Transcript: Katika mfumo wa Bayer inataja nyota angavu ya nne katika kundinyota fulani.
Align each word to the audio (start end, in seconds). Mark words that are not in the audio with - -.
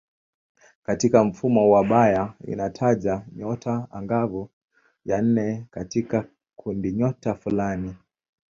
Katika 0.83 1.23
mfumo 1.23 1.71
wa 1.71 1.83
Bayer 1.83 2.33
inataja 2.47 3.25
nyota 3.35 3.87
angavu 3.91 4.49
ya 5.05 5.21
nne 5.21 5.67
katika 5.71 6.25
kundinyota 6.55 7.33
fulani. 7.33 7.95